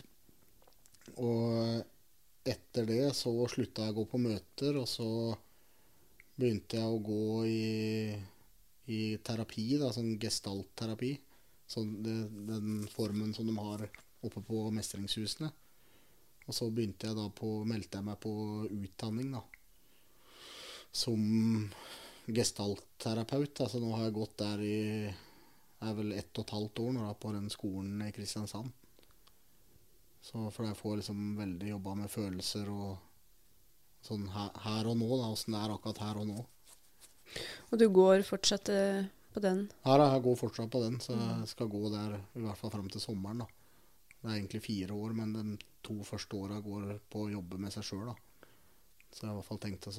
[1.20, 1.84] Og
[2.48, 5.10] etter det så slutta jeg å gå på møter, og så
[6.40, 8.16] begynte jeg å gå i,
[8.96, 11.12] i terapi, da, sånn gestaltterapi.
[11.68, 13.88] Sånn den formen som de har
[14.26, 15.52] oppe på mestringshusene.
[16.46, 18.34] Og så begynte jeg da på, meldte jeg meg på
[18.70, 19.44] utdanning, da
[20.96, 21.22] som
[22.26, 23.62] gestaltterapeut.
[23.62, 24.80] Altså nå har jeg gått der i
[25.86, 28.72] er vel ett og et halvt år nå da, på den skolen i Kristiansand.
[30.26, 32.96] Så for jeg får liksom veldig jobba med følelser og
[34.06, 36.46] sånn her, her og nå, da, åssen det er akkurat her og nå.
[37.70, 39.66] Og du går fortsatt eh, på den?
[39.86, 42.90] Her, jeg går fortsatt på den, så jeg skal gå der i hvert fall fram
[42.90, 43.44] til sommeren.
[43.44, 43.50] da.
[44.22, 45.44] Det er egentlig fire år, men de
[45.86, 48.14] to første åra går på å jobbe med seg sjøl.
[49.12, 49.94] Så jeg har i hvert fall tenkt å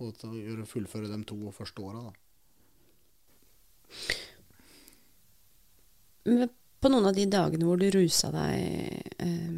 [0.00, 2.04] og til å gjøre, fullføre de to første åra.
[6.82, 9.56] På noen av de dagene hvor du rusa deg, eh,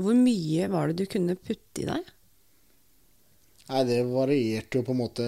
[0.00, 2.12] hvor mye var det du kunne putte i deg?
[3.68, 5.24] Nei, det varierte jo på en måte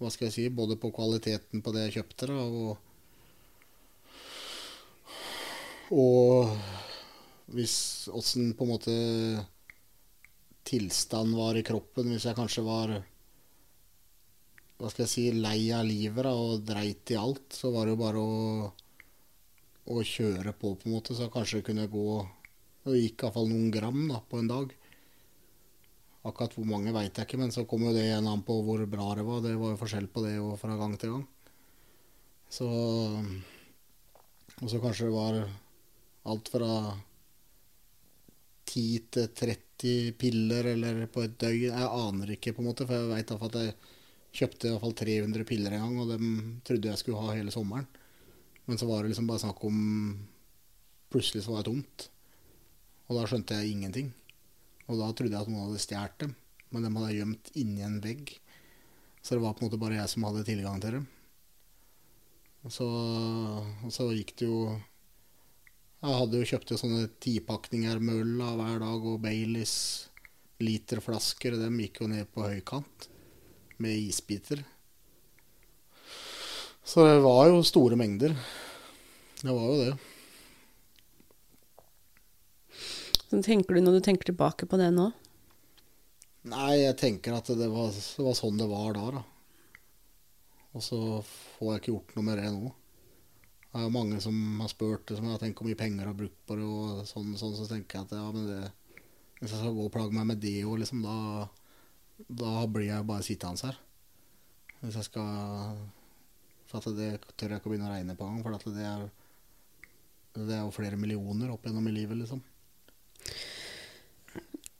[0.00, 2.76] Hva skal jeg si Både på kvaliteten på det jeg kjøpte, da, og
[5.90, 6.50] Og
[7.54, 8.92] hvis åssen på en måte
[10.70, 12.12] tilstand var i kroppen.
[12.14, 12.94] Hvis jeg kanskje var
[14.80, 17.92] hva skal jeg si, lei av livet da, og dreit i alt, så var det
[17.92, 18.68] jo bare å,
[19.92, 21.16] å kjøre på, på en måte.
[21.16, 22.20] Så kanskje det kunne gå
[22.80, 24.70] Det gikk iallfall noen gram da, på en dag.
[26.24, 28.80] Akkurat hvor mange veit jeg ikke, men så kom jo det igjen an på hvor
[28.88, 29.44] bra det var.
[29.44, 31.26] Det var jo forskjell på det og fra gang til gang.
[32.50, 32.66] Så
[34.60, 35.36] Og så kanskje det var
[36.32, 36.72] alt fra
[38.68, 39.69] 10 til 30
[40.18, 41.70] piller eller på et døgn.
[41.70, 43.74] Jeg aner ikke, på en måte, for jeg veit at jeg
[44.40, 46.26] kjøpte i hvert fall 300 piller en gang, og dem
[46.66, 47.88] trodde jeg skulle ha hele sommeren.
[48.68, 49.78] Men så var det liksom bare snakk om
[51.10, 52.04] Plutselig så var det tomt.
[53.10, 54.12] Og da skjønte jeg ingenting.
[54.86, 56.36] Og da trodde jeg at noen hadde stjålet dem,
[56.70, 58.30] men dem hadde jeg gjemt inni en vegg.
[59.18, 61.08] Så det var på en måte bare jeg som hadde tilgang til dem.
[62.62, 64.60] Og så, og så gikk det jo
[66.00, 69.74] jeg hadde jo kjøpt sånne tipakninger med øl hver dag, og Baileys
[70.64, 71.58] literflasker.
[71.60, 73.08] Dem gikk jo ned på høykant
[73.80, 74.62] med isbiter.
[76.84, 78.32] Så det var jo store mengder.
[79.40, 79.92] Det var jo det.
[83.30, 85.10] Så tenker du når du tenker tilbake på det nå?
[86.50, 89.22] Nei, jeg tenker at det var, det var sånn det var da, da.
[90.72, 92.72] Og så får jeg ikke gjort noe med det nå.
[93.70, 96.40] Det er mange som har spurt som jeg tenker hvor mye penger jeg har brukt
[96.48, 99.04] på det, og sånn, sånn, så tenker jeg at ja, men det,
[99.38, 101.46] hvis jeg skal gå og plage meg med det òg, liksom, da,
[102.42, 103.78] da blir jeg bare sittende her.
[104.80, 105.80] Hvis jeg skal
[106.70, 108.84] For at det tør jeg ikke å begynne å regne på engang, for at det
[108.86, 109.06] er,
[110.38, 112.42] det er jo flere millioner opp gjennom i livet, liksom.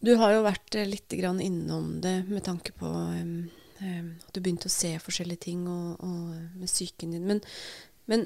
[0.00, 3.34] Du har jo vært litt litt innom det med tanke på um,
[3.82, 7.26] um, at du begynte å se forskjellige ting og, og med psyken din.
[7.28, 7.42] Men,
[8.08, 8.24] men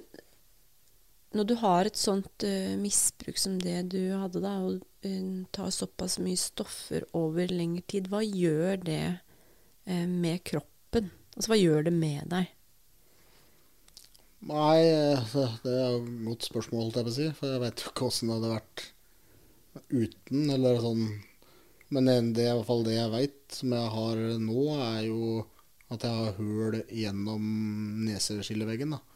[1.35, 5.73] når du har et sånt uh, misbruk som det du hadde, da, og eh, tar
[5.75, 11.11] såpass mye stoffer over lengre tid, hva gjør det uh, med kroppen?
[11.35, 12.53] Altså hva gjør det med deg?
[14.45, 17.31] Nei, eh, det er et godt spørsmål, holdt jeg på å si.
[17.39, 18.85] For jeg vet jo ikke åssen det hadde vært
[19.91, 21.09] uten, eller sånn.
[21.95, 25.43] Men det i hvert fall det jeg veit, som jeg har nå, er jo
[25.93, 27.51] at jeg har høl gjennom
[28.07, 28.97] neseskilleveggen.
[28.97, 29.14] da.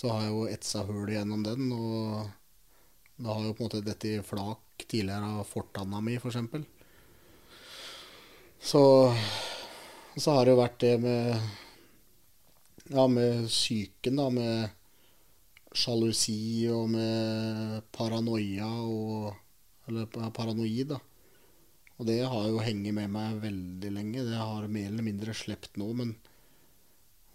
[0.00, 2.30] Så har jeg jo etsa høl gjennom den, og
[3.20, 6.38] det har jo på en måte dette i flak tidligere av fortanna mi, f.eks.
[6.48, 6.64] For
[8.60, 8.82] så,
[10.16, 11.34] så har det jo vært det med
[12.90, 19.36] ja, med psyken, da, med sjalusi og med paranoia og
[19.90, 20.98] Eller paranoid, da.
[21.98, 24.22] Og det har jo hengt med meg veldig lenge.
[24.22, 26.12] Det har mer eller mindre sluppet nå, men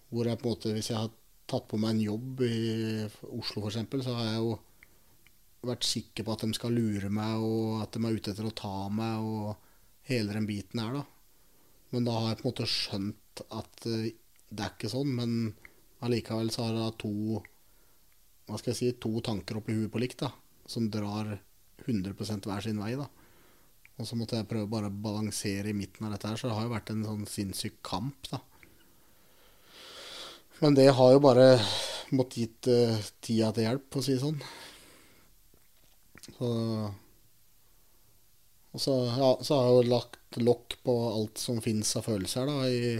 [0.07, 1.11] hvor jeg på en måte Hvis jeg har
[1.49, 2.59] tatt på meg en jobb i
[3.35, 4.55] Oslo f.eks., så har jeg jo
[5.65, 8.55] vært sikker på at de skal lure meg, og at de er ute etter å
[8.55, 11.03] ta meg, og hele den biten her, da.
[11.93, 14.07] Men da har jeg på en måte skjønt at uh,
[14.55, 15.11] det er ikke sånn.
[15.17, 15.35] Men
[16.05, 17.13] allikevel så har jeg to
[18.45, 20.29] hva skal jeg si, to tanker oppi huet på likt, da,
[20.69, 21.31] som drar
[21.85, 22.93] 100% hver sin vei.
[22.99, 23.07] da.
[23.97, 26.57] Og så måtte jeg prøve bare å balansere i midten av dette her, så det
[26.57, 28.41] har jo vært en sånn sinnssyk kamp, da.
[30.59, 31.47] Men det har jo bare
[32.15, 34.39] måttet gitt uh, tida til hjelp, for å si det sånn.
[36.25, 36.49] Så,
[38.71, 42.49] og så, ja, så har jeg jo lagt lokk på alt som fins av følelser
[42.49, 42.95] da, i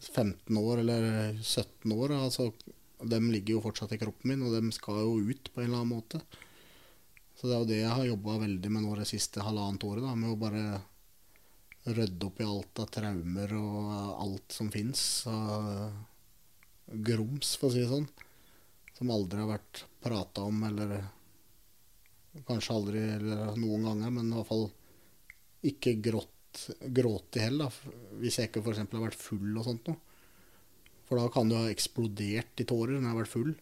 [0.00, 1.08] 15 år eller
[1.42, 2.14] 17 år.
[2.18, 2.50] Altså,
[2.98, 5.82] de ligger jo fortsatt i kroppen min, og de skal jo ut på en eller
[5.82, 6.22] annen måte.
[7.38, 10.06] Så det er jo det jeg har jobba veldig med nå det siste halvannet året,
[10.06, 10.62] da, med å bare
[11.88, 13.92] rydde opp i alt av traumer og
[14.24, 15.02] alt som fins
[16.92, 18.08] grums, for å si det sånn.
[18.98, 20.98] Som aldri har vært prata om, eller
[22.46, 24.66] kanskje aldri eller noen ganger, men i hvert fall
[25.68, 27.80] ikke grått, grått i heller,
[28.20, 28.84] hvis jeg ikke f.eks.
[28.84, 30.00] har vært full og sånt noe.
[31.08, 33.54] For da kan du ha eksplodert i tårer når jeg har vært full,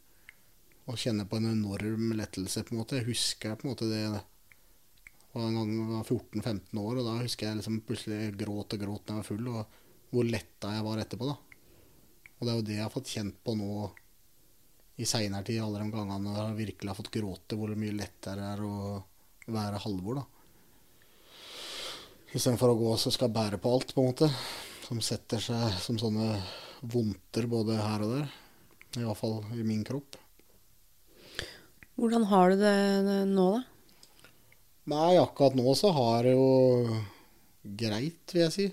[0.86, 3.00] og kjenne på en enorm lettelse, på en måte.
[3.00, 7.16] Jeg husker på en måte det var en gang jeg var 14-15 år, og da
[7.20, 10.86] husker jeg liksom plutselig gråt og gråt når jeg var full, og hvor letta jeg
[10.86, 11.55] var etterpå, da.
[12.36, 13.88] Og det er jo det jeg har fått kjent på nå
[14.96, 18.52] i seinere tid, alle de gangene jeg virkelig har fått gråte, hvor mye lettere det
[18.54, 20.24] er å være Halvor, da.
[22.36, 24.28] Istedenfor å gå og skal bære på alt, på en måte.
[24.86, 26.34] Som setter seg som sånne
[26.86, 28.26] vondter både her og der.
[28.96, 30.18] I hvert fall i min kropp.
[31.96, 32.76] Hvordan har du det
[33.30, 33.62] nå, da?
[34.92, 36.98] Nei, akkurat nå så har jeg jo
[37.80, 38.66] greit, vil jeg si.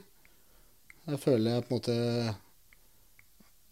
[1.08, 1.96] Jeg føler jeg på en måte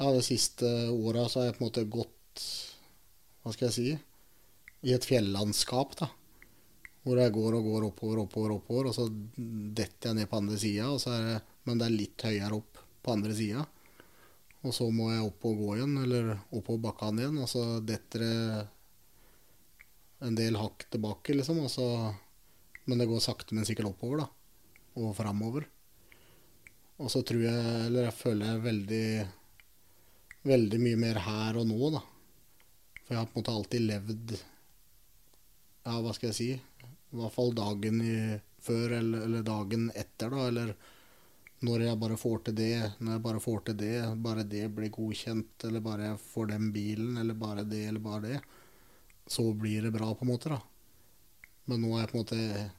[0.01, 2.45] ja, de siste åra så har jeg på en måte gått
[3.41, 3.91] Hva skal jeg si
[4.81, 6.07] i et fjellandskap, da.
[7.05, 9.05] Hvor jeg går og går oppover, oppover, oppover, og så
[9.37, 10.87] detter jeg ned på andre sida.
[11.69, 13.65] Men det er litt høyere opp på andre sida.
[14.65, 17.37] Og så må jeg opp og gå igjen, eller oppover bakkene igjen.
[17.41, 18.65] Og så detter det
[20.25, 21.61] en del hakk tilbake, liksom.
[21.65, 21.85] Og Så,
[22.89, 24.27] men det går sakte, men sikkert oppover, da.
[25.01, 25.69] Og framover.
[27.01, 29.05] Og så tror jeg, eller jeg føler jeg veldig
[30.47, 32.01] veldig mye mer her og nå, da.
[33.01, 36.49] For jeg har på en måte alltid levd Ja, hva skal jeg si?
[36.55, 38.15] I hvert fall dagen i,
[38.63, 40.47] før eller, eller, dagen etter, da.
[40.47, 40.73] Eller
[41.65, 44.93] når jeg bare får til det, når jeg bare får til det, bare det blir
[44.93, 48.41] godkjent, eller bare jeg får den bilen, eller bare det, eller bare det,
[49.27, 50.61] så blir det bra, på en måte, da.
[51.69, 52.69] Men nå er jeg på en måte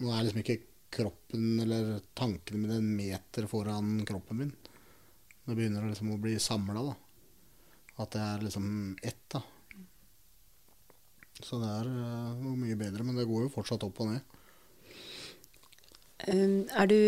[0.00, 4.54] Nå er liksom ikke kroppen eller tankene mine en meter foran kroppen min.
[5.46, 6.96] Det begynner liksom å bli samla, da.
[8.00, 8.66] At det er liksom
[9.02, 9.42] ett, da.
[11.40, 14.36] Så det er uh, noe mye bedre, men det går jo fortsatt opp og ned.
[16.28, 17.00] Um, er, du,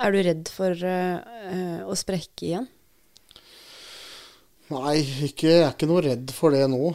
[0.00, 2.68] er, du, redd for uh, å sprekke igjen?
[4.70, 6.94] Nei, ikke, jeg er ikke noe redd for det nå,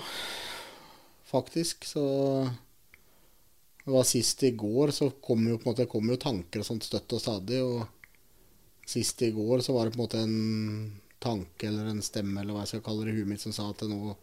[1.30, 1.86] faktisk.
[1.86, 2.06] Så
[3.86, 7.14] det var sist i går, så kom jo, måte, kom jo tanker og sånt støtt
[7.14, 7.62] og stadig.
[7.62, 7.86] og
[8.86, 12.54] Sist i går så var det på en måte en tanke eller en stemme eller
[12.54, 14.16] hva jeg skal kalle det i huet mitt som sa at nå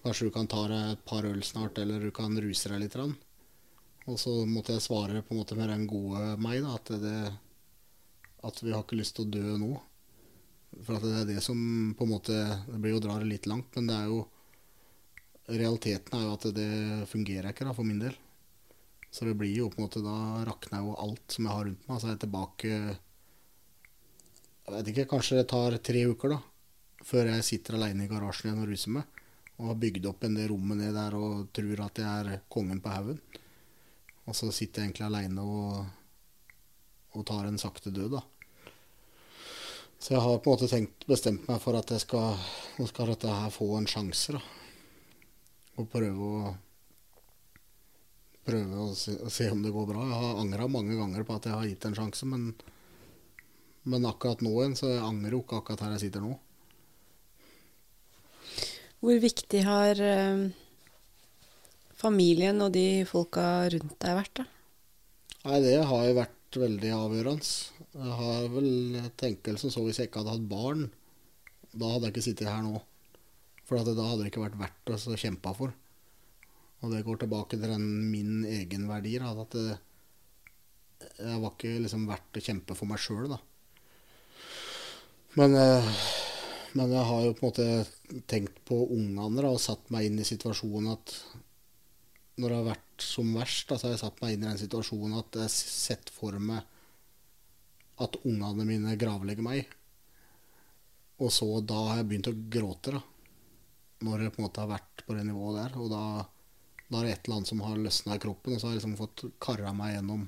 [0.00, 2.94] Kanskje du kan ta deg et par øl snart, eller du kan ruse deg litt.
[4.08, 7.32] Og så måtte jeg svare på en måte med den gode meg, da, at, det,
[8.48, 9.74] at vi har ikke lyst til å dø nå.
[10.86, 11.58] For det er det som
[11.98, 12.34] på en måte
[12.70, 14.20] Det blir jo å dra det litt langt, men det er jo
[15.50, 16.72] Realiteten er jo at det
[17.10, 18.14] fungerer ikke da, for min del.
[19.10, 21.88] Så det blir jo på en måte Da rakner jo alt som jeg har rundt
[21.88, 21.98] meg.
[21.98, 22.76] Så er jeg tilbake
[24.70, 26.40] jeg vet ikke, kanskje det tar tre uker da,
[27.06, 29.16] før jeg sitter aleine i garasjen igjen og ruser meg.
[29.60, 32.78] og har bygd opp en del rommet ned der og tror at jeg er kongen
[32.80, 33.18] på haugen.
[34.24, 35.84] Og så sitter jeg egentlig aleine og,
[37.12, 38.22] og tar en sakte død, da.
[40.00, 42.40] Så jeg har på en måte tenkt, bestemt meg for at jeg skal,
[42.78, 44.32] nå skal dette her få en sjanse.
[44.32, 44.40] da.
[45.76, 46.54] Og prøve å
[48.46, 50.06] prøve å se, å se om det går bra.
[50.08, 52.48] Jeg har angra mange ganger på at jeg har gitt en sjanse, men,
[53.88, 56.34] men akkurat nå igjen, så angrer jo ikke akkurat her jeg sitter nå.
[59.00, 60.42] Hvor viktig har eh,
[61.96, 64.48] familien og de folka rundt deg vært, da?
[65.46, 67.52] Nei, det har jo vært veldig avgjørende.
[67.94, 68.70] Jeg har vel
[69.20, 70.88] tenkelsen som så hvis jeg ikke hadde hatt barn,
[71.72, 72.82] da hadde jeg ikke sittet her nå.
[73.64, 75.72] For at da hadde det ikke vært verdt å kjempe for.
[76.80, 79.16] Og det går tilbake til den min egenverdi.
[79.22, 79.78] Da, at det,
[81.20, 83.38] jeg var ikke liksom verdt å kjempe for meg sjøl, da.
[85.38, 85.90] Men, eh,
[86.72, 90.26] men, jeg har jo på en måte tenkt på ungene og satt meg inn i
[90.26, 91.14] situasjonen at
[92.40, 94.62] når det har vært som verst, da, så har jeg satt meg inn i den
[94.62, 96.64] situasjonen at jeg har sett for meg
[98.00, 99.72] at ungene mine gravlegger meg.
[101.20, 103.02] Og så da har jeg begynt å gråte, da.
[104.00, 105.74] Når jeg på en måte har vært på det nivået der.
[105.76, 106.04] Og da
[106.90, 108.80] da er det et eller annet som har løsna i kroppen, og så har jeg
[108.80, 110.24] liksom fått kara meg gjennom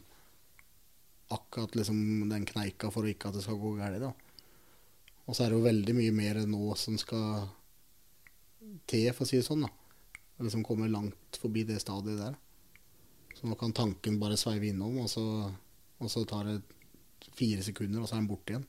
[1.35, 4.05] akkurat liksom den kneika for ikke at det skal gå galt.
[5.27, 7.47] Og så er det jo veldig mye mer nå som skal
[8.91, 9.65] til, for å si det sånn.
[9.67, 9.71] da.
[10.43, 12.39] Liksom kommer langt forbi det stadiet der.
[13.37, 15.25] Så nå kan tanken bare sveive innom, og så,
[16.03, 16.59] og så tar det
[17.39, 18.67] fire sekunder, og så er den borte igjen.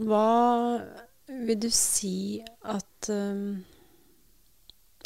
[0.00, 0.80] Hva
[1.44, 3.60] vil du si at um,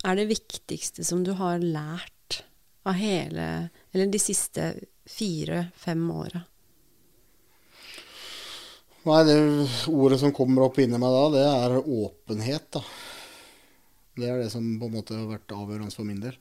[0.05, 2.43] er det viktigste som du har lært
[2.85, 3.47] av hele
[3.95, 4.67] Eller de siste
[5.07, 6.45] fire-fem åra?
[9.05, 9.37] Nei, det
[9.93, 12.81] ordet som kommer opp inni meg da, det er åpenhet, da.
[14.15, 16.39] Det er det som på en måte har vært avgjørende for min del.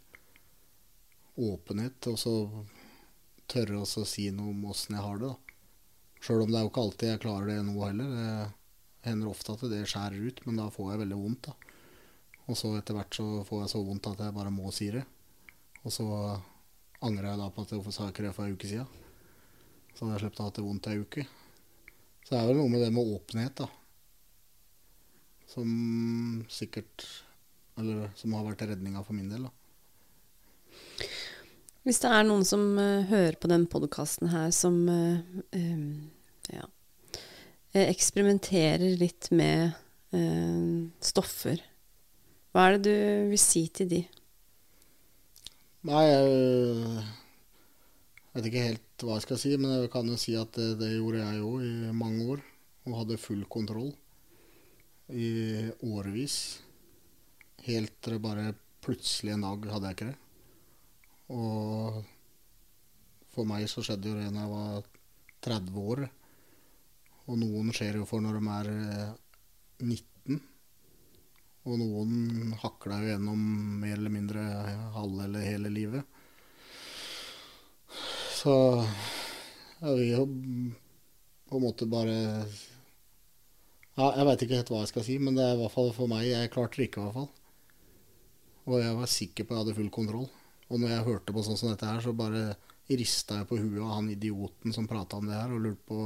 [1.36, 2.07] Åpenhet.
[2.07, 2.36] Og så
[3.51, 5.59] tørre å si noe om åssen jeg har det, da.
[6.24, 8.14] Sjøl om det er jo ikke alltid jeg klarer det nå heller.
[8.16, 11.49] Det hender ofte at det skjærer ut, men da får jeg veldig vondt.
[11.49, 11.74] da.
[12.47, 15.03] Og så etter hvert så får jeg så vondt at jeg bare må si det.
[15.84, 16.07] Og så
[17.03, 19.01] angrer jeg da på at jeg ikke det for en uke siden.
[19.93, 21.25] Så hadde jeg sluppet å ha det vondt ei uke.
[22.23, 23.69] Så det er vel noe med det med åpenhet, da.
[25.53, 25.69] Som
[26.49, 27.05] sikkert
[27.77, 31.07] Eller som har vært redninga for min del, da.
[31.83, 35.17] Hvis det er noen som uh, hører på den podkasten her som uh,
[35.57, 35.87] um,
[36.53, 36.67] ja,
[37.73, 39.71] Eh, eksperimenterer litt med
[40.13, 41.57] uh, stoffer.
[42.53, 44.01] Hva er det du vil si til de?
[45.84, 47.01] Nei, jeg
[48.31, 50.93] vet ikke helt hva jeg skal si, men jeg kan jo si at det, det
[50.93, 52.43] gjorde jeg òg i mange år.
[52.88, 53.91] Og hadde full kontroll
[55.11, 55.27] i
[55.84, 56.38] årevis.
[57.67, 58.53] Helt til det bare
[58.84, 60.17] plutselig en dag hadde jeg ikke det.
[61.36, 61.99] Og
[63.36, 64.88] for meg så skjedde jo det da jeg var
[65.49, 66.05] 30 år.
[67.27, 68.71] Og noen skjer jo for når de er
[69.84, 70.12] 19.
[71.64, 73.43] Og noen hakla jo gjennom
[73.80, 74.41] mer eller mindre
[74.95, 76.03] halve eller hele livet.
[78.34, 78.55] Så
[79.80, 80.26] jeg vil jo
[81.47, 82.18] på en måte bare
[83.93, 85.91] ja, Jeg veit ikke helt hva jeg skal si, men det er i hvert fall
[85.95, 87.32] for meg Jeg klarte det ikke, i hvert fall.
[88.64, 90.30] Og jeg var sikker på at jeg hadde full kontroll.
[90.72, 92.45] Og når jeg hørte på sånn som dette her, så bare
[92.89, 95.99] rista jeg på huet av han idioten som prata om det her, og lurte på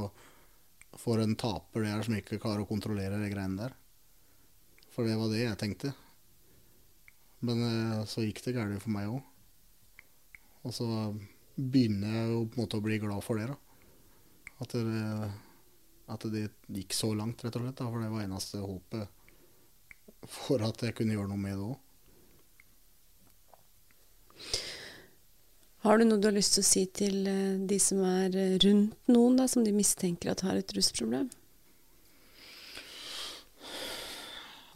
[0.98, 3.74] for en taper det er som ikke klarer å kontrollere de greiene der.
[4.98, 5.92] For det var det jeg tenkte.
[7.46, 9.20] Men eh, så gikk det galt for meg òg.
[10.66, 10.88] Og så
[11.54, 13.46] begynner jeg jo på en måte å bli glad for det.
[13.46, 13.54] da.
[14.58, 15.30] At det,
[16.10, 16.42] at det
[16.80, 17.78] gikk så langt, rett og slett.
[17.78, 19.06] Da, for det var eneste håpet
[20.34, 21.78] for at jeg kunne gjøre noe med det òg.
[25.86, 28.58] Har du noe du har lyst til å si til eh, de som er eh,
[28.66, 31.30] rundt noen, da, som de mistenker at har et rusproblem?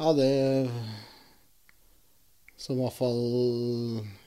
[0.02, 0.70] Ja, det
[2.58, 3.20] som i hvert fall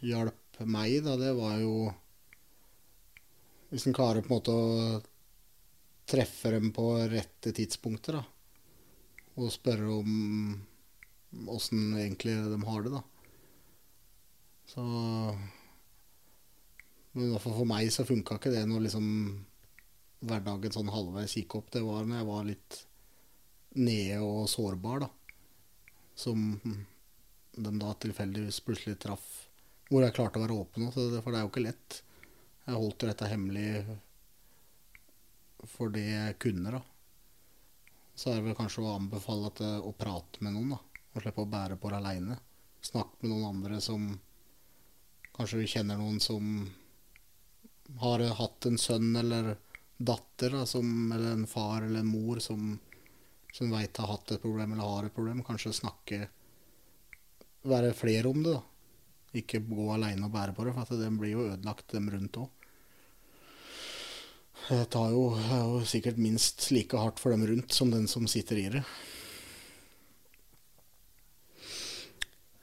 [0.08, 1.90] hjalp meg, da, det var jo
[3.74, 5.02] Hvis en klarer på en måte å
[6.08, 8.24] treffe dem på rette tidspunkter, da.
[9.36, 13.04] Og spørre om åssen egentlig de har det, da.
[14.72, 14.88] Så
[17.12, 19.12] men i hvert fall for meg så funka ikke det når liksom
[20.24, 21.68] hverdagen sånn halvveis gikk opp.
[21.76, 22.82] Det var når jeg var litt
[23.76, 25.14] nede og sårbar, da.
[26.16, 26.60] Som
[27.56, 29.28] de da tilfeldigvis plutselig traff.
[29.90, 32.02] Hvor jeg klarte å være åpen for det er jo ikke lett.
[32.66, 33.70] Jeg holdt dette hemmelig
[35.70, 36.82] for det jeg kunne, da.
[38.16, 40.76] så er det vel kanskje å anbefale at, eh, å prate med noen.
[40.76, 40.80] da,
[41.16, 42.38] Og slippe å bære på det aleine.
[42.82, 44.20] Snakke med noen andre som
[45.36, 46.70] Kanskje vi kjenner noen som
[48.00, 49.58] har hatt en sønn eller
[49.98, 52.80] datter, da, som, eller en far eller en mor som,
[53.56, 55.44] som veit har hatt et problem eller har et problem.
[55.48, 56.26] Kanskje snakke
[57.66, 58.62] Være flere om det, da.
[59.42, 62.52] Ikke gå aleine og bære på det, for den blir jo ødelagt, dem rundt òg.
[64.68, 68.28] Det tar jo, er jo sikkert minst like hardt for dem rundt som den som
[68.30, 68.84] sitter i det.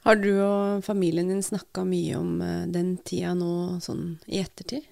[0.07, 4.87] Har du og familien din snakka mye om eh, den tida nå sånn i ettertid?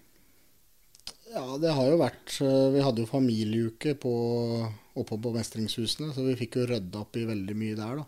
[1.31, 4.13] Ja, det har jo vært eh, Vi hadde jo familieuke på,
[4.99, 8.07] oppe på mestringshusene, så vi fikk jo rydda opp i veldig mye der, da.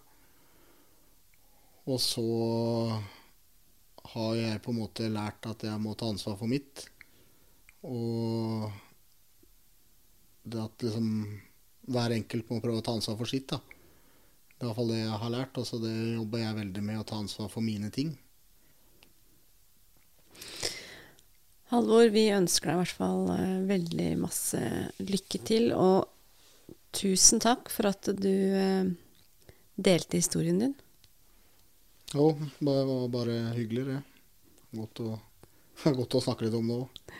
[1.92, 2.24] Og så
[4.12, 6.84] har jeg på en måte lært at jeg må ta ansvar for mitt.
[7.86, 8.66] Og
[10.42, 11.08] det at liksom
[11.94, 13.60] hver enkelt må prøve å ta ansvar for sitt, da.
[13.62, 16.86] Det er i hvert fall det jeg har lært, og så det jobber jeg veldig
[16.90, 18.14] med å ta ansvar for mine ting.
[21.72, 24.58] Halvor, vi ønsker deg i hvert fall eh, veldig masse
[25.00, 26.04] lykke til, og
[26.92, 28.90] tusen takk for at du eh,
[29.80, 30.74] delte historien din.
[32.12, 34.00] Jo, det var bare hyggelig, det.
[34.76, 35.14] Godt å,
[36.02, 37.16] godt å snakke litt om det òg.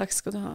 [0.00, 0.54] Takk skal du ha.